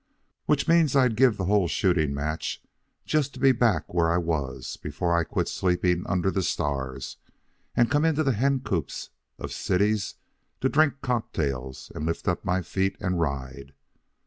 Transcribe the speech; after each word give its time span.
Which 0.47 0.67
means 0.67 0.95
I'd 0.95 1.15
give 1.15 1.37
the 1.37 1.45
whole 1.45 1.67
shooting 1.67 2.11
match 2.11 2.59
just 3.05 3.35
to 3.35 3.39
be 3.39 3.51
back 3.51 3.93
where 3.93 4.09
I 4.11 4.17
was 4.17 4.75
before 4.77 5.15
I 5.15 5.23
quit 5.23 5.47
sleeping 5.47 6.07
under 6.07 6.31
the 6.31 6.41
stars 6.41 7.17
and 7.75 7.91
come 7.91 8.03
into 8.03 8.23
the 8.23 8.33
hen 8.33 8.61
coops 8.61 9.11
of 9.37 9.51
cities 9.51 10.15
to 10.59 10.69
drink 10.69 11.01
cocktails 11.01 11.91
and 11.93 12.07
lift 12.07 12.27
up 12.27 12.43
my 12.43 12.63
feet 12.63 12.97
and 12.99 13.19
ride. 13.19 13.73